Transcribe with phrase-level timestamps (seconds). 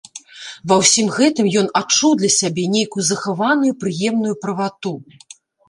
[0.69, 4.99] Ва ўсім гэтым ён адчуў для сябе нейкую захаваную прыемную правату.